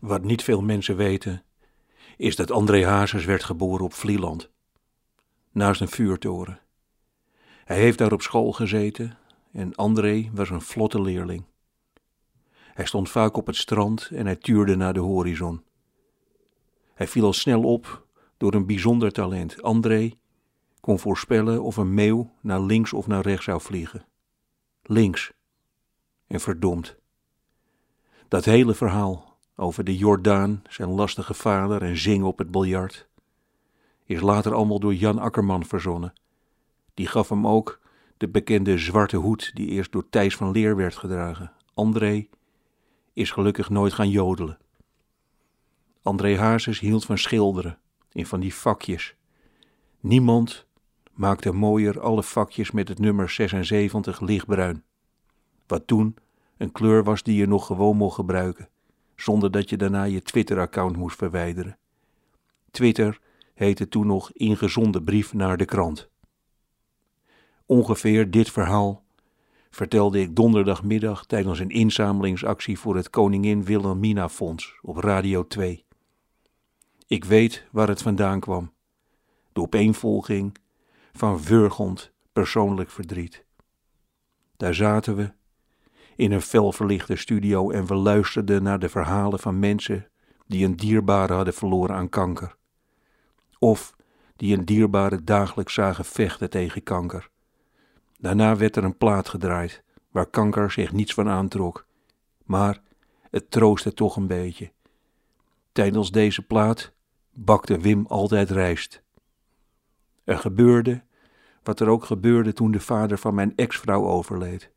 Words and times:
Wat 0.00 0.24
niet 0.24 0.42
veel 0.42 0.62
mensen 0.62 0.96
weten, 0.96 1.42
is 2.16 2.36
dat 2.36 2.50
André 2.50 2.86
Hazes 2.86 3.24
werd 3.24 3.44
geboren 3.44 3.84
op 3.84 3.92
Vlieland, 3.92 4.50
naast 5.50 5.80
een 5.80 5.88
vuurtoren. 5.88 6.60
Hij 7.64 7.78
heeft 7.78 7.98
daar 7.98 8.12
op 8.12 8.22
school 8.22 8.52
gezeten 8.52 9.18
en 9.52 9.74
André 9.74 10.30
was 10.32 10.50
een 10.50 10.60
vlotte 10.60 11.00
leerling. 11.00 11.44
Hij 12.54 12.86
stond 12.86 13.10
vaak 13.10 13.36
op 13.36 13.46
het 13.46 13.56
strand 13.56 14.10
en 14.12 14.26
hij 14.26 14.36
tuurde 14.36 14.76
naar 14.76 14.94
de 14.94 15.00
horizon. 15.00 15.62
Hij 16.94 17.08
viel 17.08 17.24
al 17.24 17.32
snel 17.32 17.62
op 17.62 18.06
door 18.36 18.54
een 18.54 18.66
bijzonder 18.66 19.12
talent. 19.12 19.62
André 19.62 20.10
kon 20.80 20.98
voorspellen 20.98 21.62
of 21.62 21.76
een 21.76 21.94
meeuw 21.94 22.32
naar 22.40 22.60
links 22.60 22.92
of 22.92 23.06
naar 23.06 23.22
rechts 23.22 23.44
zou 23.44 23.60
vliegen. 23.60 24.06
Links. 24.82 25.32
En 26.26 26.40
verdomd. 26.40 26.96
Dat 28.28 28.44
hele 28.44 28.74
verhaal 28.74 29.37
over 29.60 29.84
de 29.84 29.96
Jordaan, 29.96 30.62
zijn 30.68 30.88
lastige 30.88 31.34
vader 31.34 31.82
en 31.82 31.96
zingen 31.96 32.26
op 32.26 32.38
het 32.38 32.50
biljart, 32.50 33.08
is 34.04 34.20
later 34.20 34.54
allemaal 34.54 34.80
door 34.80 34.94
Jan 34.94 35.18
Akkerman 35.18 35.64
verzonnen. 35.64 36.12
Die 36.94 37.06
gaf 37.06 37.28
hem 37.28 37.46
ook 37.46 37.80
de 38.16 38.28
bekende 38.28 38.78
zwarte 38.78 39.16
hoed 39.16 39.50
die 39.54 39.68
eerst 39.68 39.92
door 39.92 40.08
Thijs 40.10 40.36
van 40.36 40.50
Leer 40.50 40.76
werd 40.76 40.96
gedragen. 40.96 41.52
André 41.74 42.26
is 43.12 43.30
gelukkig 43.30 43.68
nooit 43.68 43.92
gaan 43.92 44.10
jodelen. 44.10 44.58
André 46.02 46.36
Hazes 46.36 46.80
hield 46.80 47.04
van 47.04 47.18
schilderen 47.18 47.78
in 48.12 48.26
van 48.26 48.40
die 48.40 48.54
vakjes. 48.54 49.14
Niemand 50.00 50.66
maakte 51.12 51.52
mooier 51.52 52.00
alle 52.00 52.22
vakjes 52.22 52.70
met 52.70 52.88
het 52.88 52.98
nummer 52.98 53.30
76 53.30 54.20
lichtbruin. 54.20 54.84
Wat 55.66 55.86
toen 55.86 56.16
een 56.56 56.72
kleur 56.72 57.04
was 57.04 57.22
die 57.22 57.36
je 57.36 57.46
nog 57.46 57.66
gewoon 57.66 57.96
mocht 57.96 58.14
gebruiken, 58.14 58.68
zonder 59.20 59.50
dat 59.50 59.70
je 59.70 59.76
daarna 59.76 60.04
je 60.04 60.22
Twitter-account 60.22 60.96
moest 60.96 61.16
verwijderen. 61.16 61.78
Twitter 62.70 63.20
heette 63.54 63.88
toen 63.88 64.06
nog 64.06 64.32
ingezonde 64.32 65.02
brief 65.02 65.32
naar 65.32 65.56
de 65.56 65.64
krant. 65.64 66.08
Ongeveer 67.66 68.30
dit 68.30 68.50
verhaal 68.50 69.04
vertelde 69.70 70.20
ik 70.20 70.36
donderdagmiddag 70.36 71.26
tijdens 71.26 71.58
een 71.58 71.70
inzamelingsactie 71.70 72.78
voor 72.78 72.96
het 72.96 73.10
Koningin 73.10 73.64
Wilhelmina 73.64 74.28
Fonds 74.28 74.78
op 74.82 74.96
Radio 74.96 75.46
2. 75.46 75.84
Ik 77.06 77.24
weet 77.24 77.66
waar 77.70 77.88
het 77.88 78.02
vandaan 78.02 78.40
kwam. 78.40 78.72
De 79.52 79.60
opeenvolging 79.60 80.56
van 81.12 81.42
wurgend 81.42 82.12
persoonlijk 82.32 82.90
verdriet. 82.90 83.44
Daar 84.56 84.74
zaten 84.74 85.16
we 85.16 85.32
in 86.18 86.32
een 86.32 86.42
felverlichte 86.42 87.16
studio 87.16 87.70
en 87.70 87.86
we 87.86 87.94
luisterden 87.94 88.62
naar 88.62 88.78
de 88.78 88.88
verhalen 88.88 89.38
van 89.38 89.58
mensen 89.58 90.08
die 90.46 90.64
een 90.64 90.76
dierbare 90.76 91.32
hadden 91.32 91.54
verloren 91.54 91.96
aan 91.96 92.08
kanker. 92.08 92.56
Of 93.58 93.96
die 94.36 94.56
een 94.56 94.64
dierbare 94.64 95.24
dagelijks 95.24 95.74
zagen 95.74 96.04
vechten 96.04 96.50
tegen 96.50 96.82
kanker. 96.82 97.30
Daarna 98.18 98.56
werd 98.56 98.76
er 98.76 98.84
een 98.84 98.96
plaat 98.96 99.28
gedraaid 99.28 99.82
waar 100.10 100.26
kanker 100.26 100.70
zich 100.70 100.92
niets 100.92 101.14
van 101.14 101.28
aantrok, 101.28 101.86
maar 102.44 102.80
het 103.30 103.50
troostte 103.50 103.94
toch 103.94 104.16
een 104.16 104.26
beetje. 104.26 104.72
Tijdens 105.72 106.10
deze 106.10 106.42
plaat 106.42 106.92
bakte 107.30 107.78
Wim 107.78 108.06
altijd 108.06 108.50
rijst. 108.50 109.02
Er 110.24 110.38
gebeurde 110.38 111.02
wat 111.62 111.80
er 111.80 111.88
ook 111.88 112.04
gebeurde 112.04 112.52
toen 112.52 112.70
de 112.70 112.80
vader 112.80 113.18
van 113.18 113.34
mijn 113.34 113.52
ex-vrouw 113.56 114.06
overleed. 114.06 114.76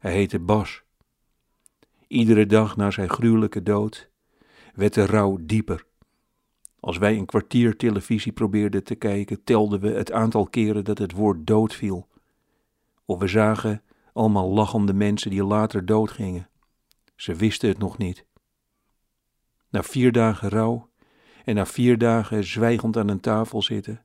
Hij 0.00 0.12
heette 0.12 0.38
Bas. 0.38 0.82
Iedere 2.06 2.46
dag 2.46 2.76
na 2.76 2.90
zijn 2.90 3.08
gruwelijke 3.08 3.62
dood 3.62 4.10
werd 4.74 4.94
de 4.94 5.06
rouw 5.06 5.38
dieper. 5.40 5.86
Als 6.80 6.98
wij 6.98 7.16
een 7.16 7.26
kwartier 7.26 7.76
televisie 7.76 8.32
probeerden 8.32 8.84
te 8.84 8.94
kijken, 8.94 9.44
telden 9.44 9.80
we 9.80 9.90
het 9.90 10.12
aantal 10.12 10.46
keren 10.46 10.84
dat 10.84 10.98
het 10.98 11.12
woord 11.12 11.46
dood 11.46 11.74
viel. 11.74 12.08
Of 13.04 13.18
we 13.18 13.26
zagen 13.26 13.82
allemaal 14.12 14.48
lachende 14.48 14.92
mensen 14.92 15.30
die 15.30 15.44
later 15.44 15.86
doodgingen. 15.86 16.48
Ze 17.16 17.34
wisten 17.34 17.68
het 17.68 17.78
nog 17.78 17.98
niet. 17.98 18.26
Na 19.68 19.82
vier 19.82 20.12
dagen 20.12 20.48
rouw 20.48 20.90
en 21.44 21.54
na 21.54 21.66
vier 21.66 21.98
dagen 21.98 22.44
zwijgend 22.44 22.96
aan 22.96 23.08
een 23.08 23.20
tafel 23.20 23.62
zitten, 23.62 24.04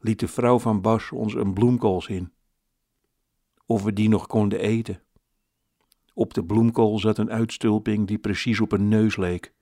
liet 0.00 0.20
de 0.20 0.28
vrouw 0.28 0.58
van 0.58 0.80
Bas 0.80 1.12
ons 1.12 1.34
een 1.34 1.52
bloemkool 1.52 2.02
zien. 2.02 2.32
Of 3.66 3.82
we 3.82 3.92
die 3.92 4.08
nog 4.08 4.26
konden 4.26 4.60
eten. 4.60 5.02
Op 6.14 6.34
de 6.34 6.44
bloemkool 6.44 6.98
zat 6.98 7.18
een 7.18 7.30
uitstulping 7.30 8.06
die 8.06 8.18
precies 8.18 8.60
op 8.60 8.72
een 8.72 8.88
neus 8.88 9.16
leek, 9.16 9.52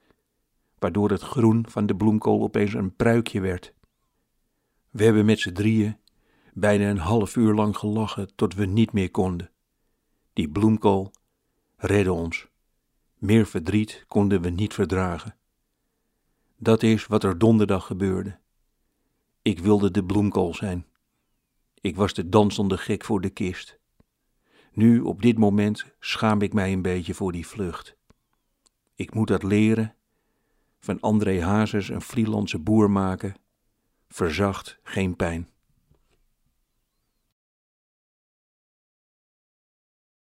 waardoor 0.79 1.11
het 1.11 1.23
groen 1.23 1.65
van 1.69 1.87
de 1.87 1.97
bloemkool 1.97 2.43
opeens 2.43 2.75
een 2.75 2.97
pruikje 2.97 3.41
werd. 3.41 3.75
We 4.91 5.05
hebben 5.05 5.25
met 5.25 5.41
z'n 5.41 5.53
drieën 5.53 5.97
bijna 6.55 6.91
een 6.91 6.99
half 6.99 7.37
uur 7.37 7.55
lang 7.55 7.77
gelachen 7.77 8.35
tot 8.35 8.55
we 8.55 8.67
niet 8.67 8.93
meer 8.93 9.11
konden. 9.11 9.51
Die 10.33 10.49
bloemkool 10.49 11.13
redde 11.77 12.13
ons. 12.13 12.49
Meer 13.15 13.47
verdriet 13.47 14.05
konden 14.09 14.41
we 14.41 14.51
niet 14.51 14.75
verdragen. 14.75 15.37
Dat 16.57 16.83
is 16.83 17.07
wat 17.07 17.25
er 17.25 17.39
donderdag 17.39 17.87
gebeurde. 17.87 18.39
Ik 19.43 19.59
wilde 19.59 19.91
de 19.91 20.05
bloemkool 20.05 20.55
zijn. 20.55 20.87
Ik 21.81 21.97
was 21.97 22.15
de 22.15 22.29
dansende 22.29 22.79
gek 22.79 23.05
voor 23.05 23.21
de 23.21 23.31
kist. 23.31 23.80
Nu, 24.73 25.01
op 25.01 25.23
dit 25.23 25.39
moment, 25.39 25.87
schaam 25.99 26.43
ik 26.43 26.53
mij 26.53 26.73
een 26.73 26.83
beetje 26.83 27.15
voor 27.15 27.33
die 27.33 27.47
vlucht. 27.47 27.97
Ik 28.95 29.15
moet 29.15 29.29
dat 29.29 29.43
leren, 29.43 29.95
van 30.79 31.01
André 31.01 31.43
Hazes 31.43 31.89
een 31.89 32.03
Vlielandse 32.03 32.59
boer 32.59 32.91
maken, 32.91 33.35
verzacht 34.09 34.79
geen 34.83 35.17
pijn. 35.17 35.49